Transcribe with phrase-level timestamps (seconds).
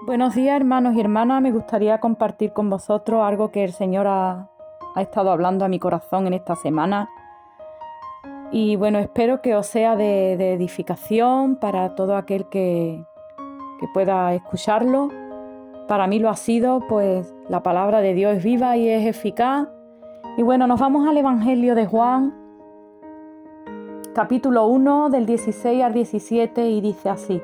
[0.00, 4.48] Buenos días hermanos y hermanas, me gustaría compartir con vosotros algo que el Señor ha,
[4.94, 7.08] estado hablando a mi corazón en esta semana.
[8.52, 13.04] Y bueno, espero que os sea de, edificación para todo aquel que,
[13.80, 15.08] que pueda escucharlo.
[15.88, 19.66] Para mí lo ha sido, pues la palabra de Dios es viva y es eficaz.
[20.36, 22.34] Y bueno, nos vamos al Evangelio de Juan,
[24.14, 27.42] capítulo 1 del 16 al 17 y dice así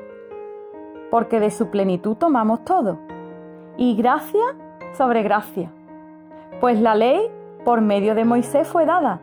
[1.11, 2.97] porque de su plenitud tomamos todo,
[3.77, 4.43] y gracia
[4.93, 5.71] sobre gracia.
[6.61, 7.29] Pues la ley
[7.63, 9.21] por medio de Moisés fue dada,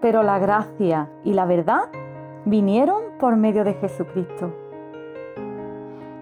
[0.00, 1.90] pero la gracia y la verdad
[2.44, 4.52] vinieron por medio de Jesucristo.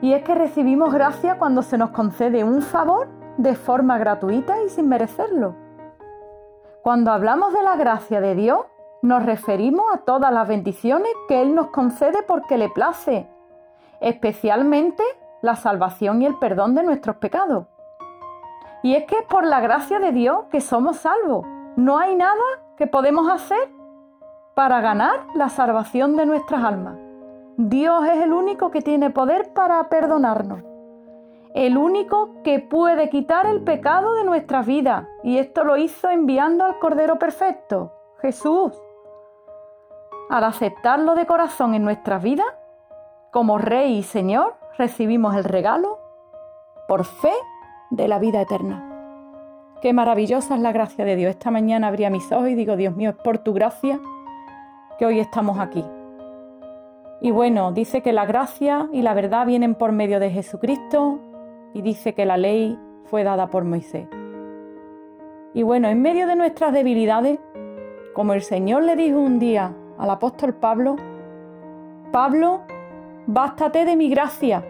[0.02, 4.68] Y es que recibimos gracia cuando se nos concede un favor de forma gratuita y
[4.68, 5.54] sin merecerlo.
[6.82, 8.60] Cuando hablamos de la gracia de Dios,
[9.02, 13.28] nos referimos a todas las bendiciones que Él nos concede porque le place
[14.00, 15.02] especialmente
[15.42, 17.66] la salvación y el perdón de nuestros pecados.
[18.82, 21.46] Y es que es por la gracia de Dios que somos salvos.
[21.76, 22.42] No hay nada
[22.76, 23.70] que podemos hacer
[24.54, 26.96] para ganar la salvación de nuestras almas.
[27.56, 30.60] Dios es el único que tiene poder para perdonarnos.
[31.54, 35.06] El único que puede quitar el pecado de nuestras vidas.
[35.22, 38.72] Y esto lo hizo enviando al Cordero Perfecto, Jesús.
[40.30, 42.46] Al aceptarlo de corazón en nuestras vidas,
[43.30, 45.98] como Rey y Señor, recibimos el regalo
[46.88, 47.32] por fe
[47.90, 48.86] de la vida eterna.
[49.80, 51.30] Qué maravillosa es la gracia de Dios.
[51.30, 54.00] Esta mañana abría mis ojos y digo, Dios mío, es por tu gracia
[54.98, 55.84] que hoy estamos aquí.
[57.22, 61.18] Y bueno, dice que la gracia y la verdad vienen por medio de Jesucristo
[61.72, 64.08] y dice que la ley fue dada por Moisés.
[65.54, 67.38] Y bueno, en medio de nuestras debilidades,
[68.14, 70.96] como el Señor le dijo un día al apóstol Pablo,
[72.12, 72.62] Pablo,
[73.26, 74.64] bástate de mi gracia.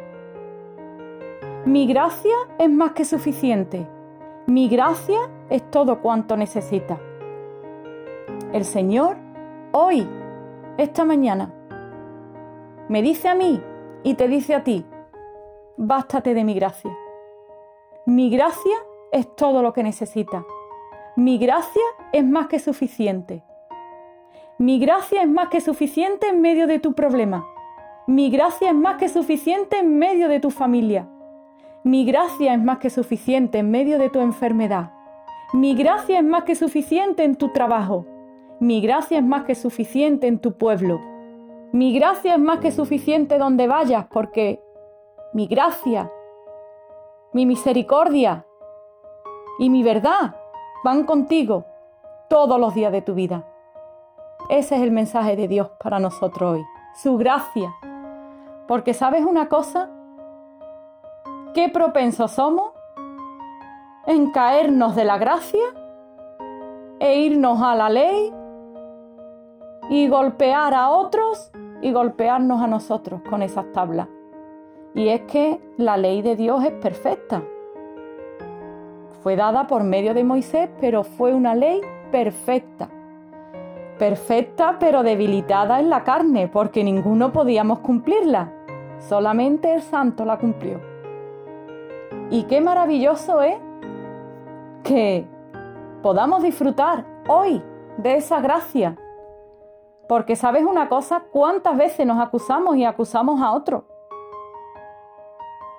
[1.65, 3.87] Mi gracia es más que suficiente.
[4.47, 5.19] Mi gracia
[5.49, 6.99] es todo cuanto necesita.
[8.53, 9.17] El Señor,
[9.73, 10.09] hoy,
[10.77, 11.53] esta mañana,
[12.89, 13.63] me dice a mí
[14.03, 14.85] y te dice a ti,
[15.77, 16.91] bástate de mi gracia.
[18.07, 18.77] Mi gracia
[19.13, 20.45] es todo lo que necesita.
[21.17, 23.45] Mi gracia es más que suficiente.
[24.59, 27.47] Mi gracia es más que suficiente en medio de tu problema.
[28.11, 31.09] Mi gracia es más que suficiente en medio de tu familia.
[31.85, 34.91] Mi gracia es más que suficiente en medio de tu enfermedad.
[35.53, 38.07] Mi gracia es más que suficiente en tu trabajo.
[38.59, 41.01] Mi gracia es más que suficiente en tu pueblo.
[41.71, 44.61] Mi gracia es más que suficiente donde vayas porque
[45.33, 46.11] mi gracia,
[47.33, 48.45] mi misericordia
[49.61, 50.35] y mi verdad
[50.83, 51.65] van contigo
[52.29, 53.47] todos los días de tu vida.
[54.49, 56.65] Ese es el mensaje de Dios para nosotros hoy.
[57.01, 57.73] Su gracia
[58.71, 59.91] porque sabes una cosa,
[61.55, 62.71] qué propensos somos
[64.07, 65.65] en caernos de la gracia
[67.01, 68.33] e irnos a la ley
[69.89, 71.51] y golpear a otros
[71.83, 74.07] y golpearnos a nosotros con esas tablas.
[74.95, 77.43] Y es que la ley de Dios es perfecta.
[79.25, 81.81] Fue dada por medio de Moisés, pero fue una ley
[82.13, 82.89] perfecta.
[83.99, 88.60] Perfecta pero debilitada en la carne, porque ninguno podíamos cumplirla.
[89.01, 90.81] Solamente el santo la cumplió.
[92.31, 93.57] Y qué maravilloso es
[94.85, 95.27] que
[96.03, 97.63] podamos disfrutar hoy
[97.97, 98.97] de esa gracia.
[100.09, 103.85] Porque sabes una cosa, cuántas veces nos acusamos y acusamos a otro.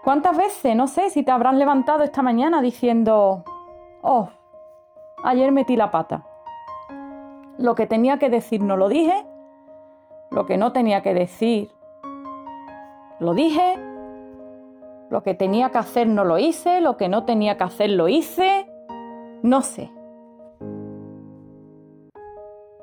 [0.03, 3.43] ¿Cuántas veces, no sé si te habrán levantado esta mañana diciendo,
[4.01, 4.29] oh,
[5.23, 6.25] ayer metí la pata.
[7.57, 9.25] Lo que tenía que decir no lo dije,
[10.31, 11.71] lo que no tenía que decir
[13.21, 13.77] lo dije,
[15.11, 18.07] lo que tenía que hacer no lo hice, lo que no tenía que hacer lo
[18.07, 18.67] hice,
[19.43, 19.91] no sé.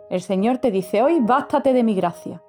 [0.09, 2.41] El Señor te dice hoy, bástate de mi gracia.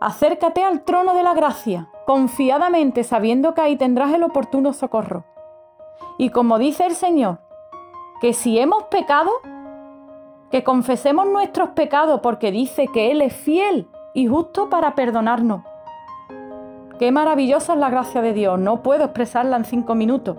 [0.00, 5.24] Acércate al trono de la gracia, confiadamente sabiendo que ahí tendrás el oportuno socorro.
[6.16, 7.40] Y como dice el Señor,
[8.20, 9.32] que si hemos pecado,
[10.52, 15.62] que confesemos nuestros pecados porque dice que Él es fiel y justo para perdonarnos
[16.98, 18.58] Qué maravillosa es la gracia de Dios.
[18.58, 20.36] No puedo expresarla en cinco minutos.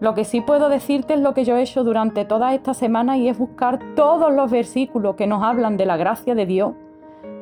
[0.00, 3.18] Lo que sí puedo decirte es lo que yo he hecho durante toda esta semana
[3.18, 6.72] y es buscar todos los versículos que nos hablan de la gracia de Dios,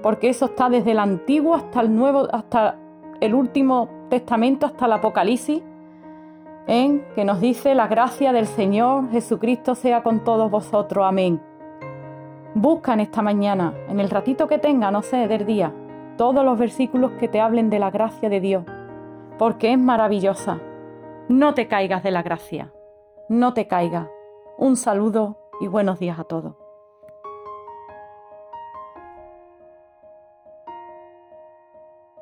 [0.02, 2.76] porque eso está desde el Antiguo hasta el Nuevo, hasta
[3.20, 5.62] el último Testamento, hasta el Apocalipsis,
[6.66, 11.06] en que nos dice la gracia del Señor Jesucristo sea con todos vosotros.
[11.06, 11.40] Amén.
[12.54, 15.72] Busca en esta mañana, en el ratito que tenga, no sé, del día,
[16.16, 18.64] todos los versículos que te hablen de la gracia de Dios,
[19.38, 20.60] porque es maravillosa.
[21.28, 22.72] No te caigas de la gracia.
[23.28, 24.08] No te caigas.
[24.58, 26.59] Un saludo y buenos días a todos.